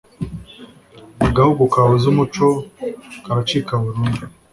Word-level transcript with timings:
agahugu 1.27 1.63
kabuze 1.73 2.05
umuco 2.09 2.47
karacikaburundu 3.23 4.21